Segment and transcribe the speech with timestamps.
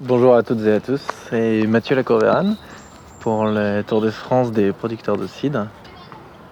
[0.00, 1.00] Bonjour à toutes et à tous,
[1.30, 2.56] c'est Mathieu Lacorvéran
[3.20, 5.68] pour le Tour de France des producteurs de cidre.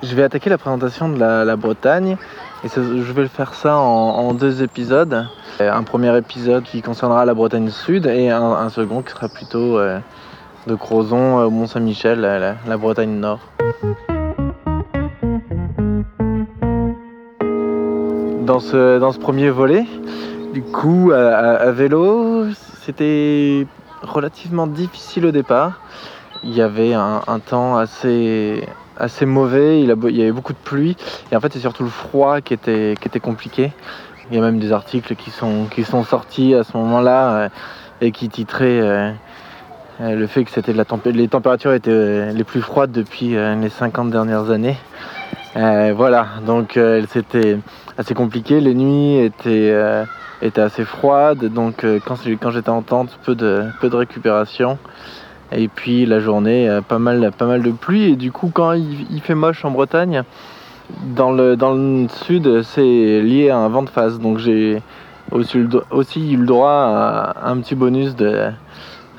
[0.00, 2.16] Je vais attaquer la présentation de la, Bretagne
[2.62, 5.26] et je vais faire ça en, deux épisodes.
[5.58, 9.98] Un premier épisode qui concernera la Bretagne Sud et un, second qui sera plutôt euh,
[10.68, 13.40] de Crozon au Mont-Saint-Michel, la, Bretagne Nord.
[18.46, 19.84] Dans ce premier volet,
[20.52, 22.46] du coup, à vélo,
[22.82, 23.66] c'était
[24.02, 25.80] relativement difficile au départ.
[26.44, 28.66] Il y avait un, temps assez,
[29.22, 30.96] mauvais, il, y avait beaucoup de pluie.
[31.30, 33.72] Et en fait, c'est surtout le froid qui était, compliqué.
[34.30, 35.68] Il y a même des articles qui sont,
[36.04, 37.48] sortis à ce moment-là euh,
[38.00, 39.12] et qui titraient euh,
[40.00, 44.76] euh, le fait que les températures étaient les plus froides depuis les 50 dernières années.
[45.54, 47.58] Voilà, donc c'était
[47.98, 48.60] assez compliqué.
[48.60, 50.04] Les nuits étaient
[50.42, 54.78] était assez froide, donc euh, quand, j'étais en tente, peu de, récupération.
[55.52, 58.12] Et puis la journée, euh, pas mal, pas mal de pluie.
[58.12, 60.24] Et du coup, quand il, fait moche en Bretagne,
[61.14, 64.18] dans le, dans le sud, c'est lié à un vent de face.
[64.18, 64.82] Donc j'ai
[65.30, 68.50] aussi, eu le droit à un petit bonus de,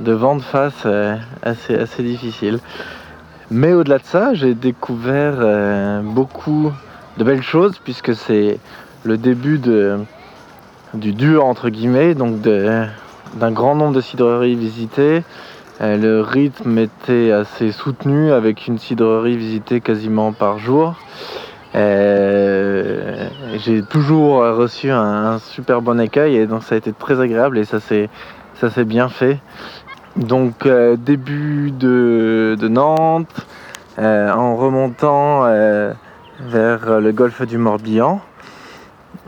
[0.00, 2.60] vent de face euh, assez difficile.
[3.50, 6.72] Mais au-delà de ça, j'ai découvert beaucoup
[7.18, 8.58] de belles choses puisque c'est
[9.04, 9.60] le début
[10.94, 15.22] du dur entre guillemets, donc d'un grand nombre de cidreries visitées.
[15.80, 20.94] Euh, le rythme était assez soutenu avec une cidrerie visitée quasiment par jour.
[21.74, 27.56] Euh, j'ai toujours reçu un, super bon écueil et donc ça a été très agréable
[27.58, 29.38] et ça s'est bien fait.
[30.16, 33.46] Donc euh, début de, Nantes,
[33.98, 35.44] en remontant
[36.40, 38.20] vers le golfe du Morbihan.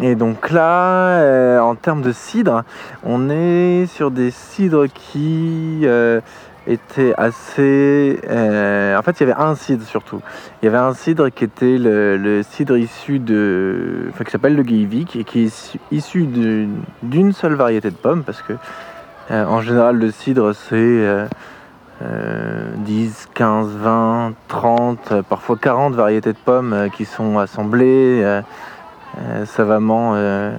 [0.00, 2.64] Et donc là, euh, en termes de cidre,
[3.02, 6.20] on est sur des cidres qui euh,
[6.66, 8.18] étaient assez...
[8.28, 10.22] Euh, en fait, il y avait un cidre surtout.
[10.62, 14.06] Il y avait un cidre qui était le, cidre issu de...
[14.10, 16.26] Enfin, qui s'appelle le Guévic et qui est issu
[17.02, 18.54] d'une seule variété de pommes parce que
[19.30, 21.28] en général, le cidre, c'est...
[22.02, 28.42] 10, 15, 20, 30, parfois 40 variétés de pommes qui sont assemblées
[29.18, 30.52] euh, savamment euh,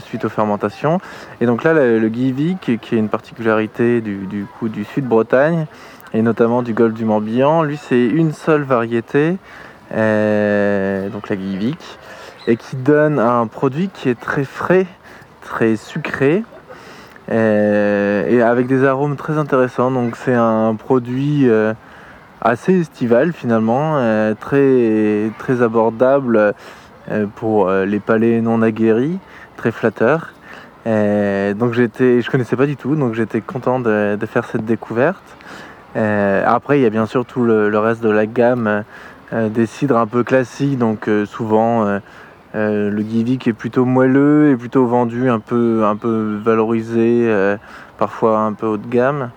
[0.00, 0.98] suite aux fermentations.
[1.40, 5.66] Et donc là, le, le qui est une particularité du, coup, sud-Bretagne,
[6.14, 9.36] et notamment du golfe du Morbihan, lui c'est une seule variété,
[9.92, 11.98] euh, donc la Guivic,
[12.46, 14.86] et qui donne un produit qui est très frais,
[15.42, 16.44] très sucré,
[17.30, 19.90] et avec des arômes très intéressants.
[19.90, 21.48] Donc c'est un produit
[22.40, 23.96] assez estival finalement,
[24.40, 26.54] très, très abordable
[27.10, 29.18] euh, pour euh, les palais non aguerris,
[29.56, 30.34] très flatteur.
[30.84, 35.36] donc j'étais, je connaissais pas du tout, donc j'étais content de, faire cette découverte.
[35.96, 38.84] Euh, après, il y a bien sûr tout le, reste de la gamme
[39.32, 42.00] des cidres un peu classiques, donc souvent
[42.54, 47.30] le Givik est plutôt moelleux et plutôt vendu un peu, un peu valorisé,
[47.98, 49.30] parfois un peu haut de gamme.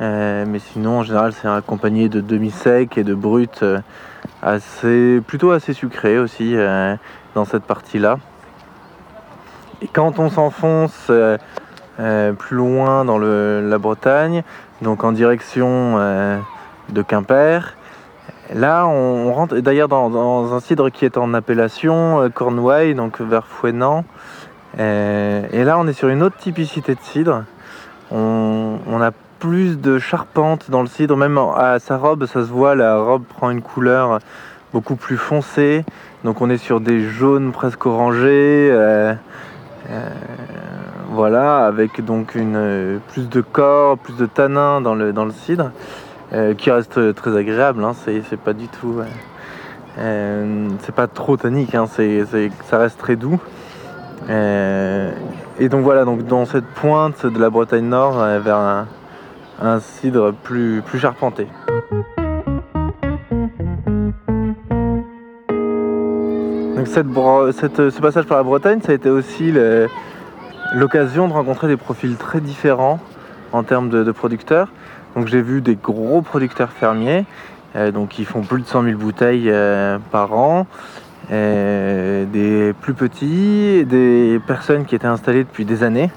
[0.00, 3.62] mais sinon, en général, c'est accompagné de demi-sec et de brut
[4.42, 6.96] assez, plutôt assez sucré aussi euh,
[7.34, 8.18] dans cette partie-là.
[9.82, 11.36] Et quand on s'enfonce euh,
[12.00, 14.42] euh, plus loin dans la Bretagne,
[14.82, 15.96] donc en direction
[16.90, 17.76] de Quimper,
[18.54, 24.04] là on, rentre d'ailleurs dans, un cidre qui est en appellation Cornouailles, donc vers Fouenan.
[24.78, 27.44] et là on est sur une autre typicité de cidre.
[28.10, 32.74] On, a plus de charpente dans le cidre, même à sa robe, ça se voit,
[32.74, 34.20] la robe prend une couleur
[34.72, 35.84] beaucoup plus foncée.
[36.24, 38.68] Donc on est sur des jaunes presque orangés.
[38.70, 39.14] Euh,
[39.90, 40.08] euh,
[41.10, 45.70] voilà, avec donc plus de corps, plus de tanin dans le, dans le cidre,
[46.32, 47.84] euh, qui reste très agréable.
[47.84, 49.00] Hein, c'est pas du tout.
[49.96, 53.40] c'est pas trop tannique, hein, ça reste très doux.
[54.28, 58.86] et donc voilà, dans cette pointe de la Bretagne Nord, vers
[59.62, 61.46] un, cidre plus, plus charpenté.
[66.76, 69.52] Donc ce passage par la Bretagne, ça a été aussi
[70.74, 73.00] l'occasion de rencontrer des profils très différents
[73.52, 74.68] en termes de, producteurs.
[75.16, 77.24] Donc j'ai vu des gros producteurs fermiers,
[77.74, 80.66] euh, donc qui font plus de 100 000 bouteilles euh, par an,
[81.32, 86.10] euh, des plus petits, des personnes qui étaient installées depuis des années,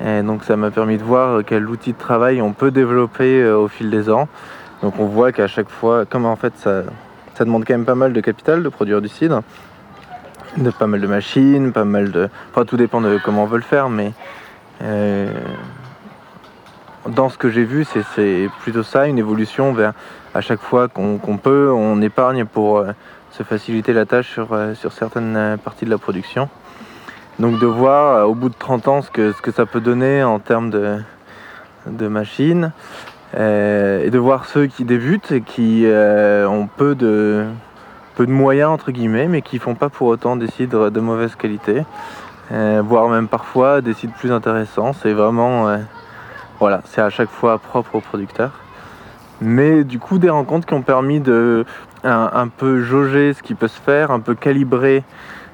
[0.00, 3.68] donc ça m'a permis de voir quel outil de travail on peut développer euh, au
[3.68, 4.28] fil des ans.
[4.82, 6.82] Donc on voit qu'à chaque fois, comme en fait ça,
[7.40, 9.42] demande quand même pas mal de capital de produire du cidre,
[10.56, 12.28] de pas mal de machines, pas mal de.
[12.50, 14.12] Enfin tout dépend de comment on veut le faire, mais
[14.82, 15.32] euh,
[17.08, 19.92] dans ce que j'ai vu, c'est plutôt ça, une évolution vers
[20.34, 22.92] à chaque fois qu'on peut, on épargne pour euh,
[23.30, 26.48] se faciliter la tâche sur, euh, sur certaines euh, parties de la production.
[27.38, 30.22] Donc de voir au bout de 30 ans ce que, ce que ça peut donner
[30.22, 30.98] en termes de,
[31.86, 32.72] de machines
[33.36, 37.44] et de voir ceux qui débutent et qui ont peu de,
[38.14, 41.34] peu de moyens entre guillemets mais qui font pas pour autant des cidres de mauvaise
[41.34, 41.84] qualité,
[42.52, 44.92] voire même parfois des cidres plus intéressants.
[44.92, 45.76] C'est vraiment
[46.64, 48.50] voilà, c'est à chaque fois propre au producteur.
[49.42, 51.66] Mais du coup, des rencontres qui ont permis de
[52.04, 55.04] un, peu jauger ce qui peut se faire, un peu calibrer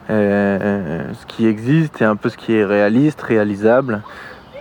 [0.08, 4.02] euh, ce qui existe et un peu ce qui est réaliste, réalisable,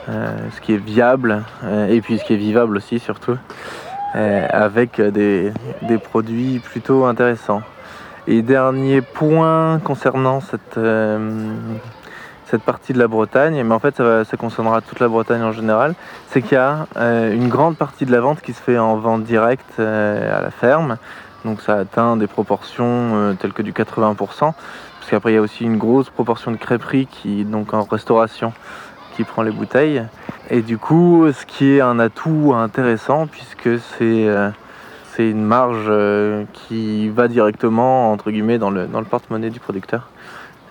[0.10, 3.38] euh, ce qui est viable euh, et puis ce qui est vivable aussi surtout,
[4.16, 5.54] avec des,
[6.04, 7.62] produits plutôt intéressants.
[8.26, 10.80] Et dernier point concernant cette
[12.50, 15.94] cette partie de la Bretagne, mais en fait ça, concernera toute la Bretagne en général,
[16.30, 18.96] c'est qu'il y a euh, une grande partie de la vente qui se fait en
[18.98, 20.98] vente directe euh, à la ferme.
[21.46, 24.56] Donc ça atteint des proportions euh, telles que du 80%, parce
[25.10, 28.52] qu'après il y a aussi une grosse proportion de crêperie qui donc en restauration
[29.16, 30.04] qui prend les bouteilles.
[30.50, 34.28] Et du coup, ce qui est un atout intéressant puisque c'est
[35.20, 35.92] une marge
[36.54, 40.08] qui va directement entre guillemets dans le, dans le porte-monnaie du producteur.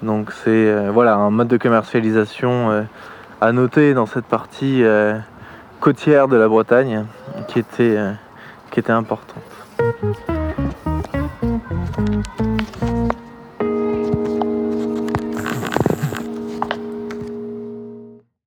[0.03, 2.83] Donc c'est euh, voilà un mode de commercialisation euh,
[3.41, 5.19] à noter dans cette partie euh,
[5.81, 7.05] côtière de la Bretagne
[7.49, 7.99] qui était,
[8.71, 9.43] qui était importante.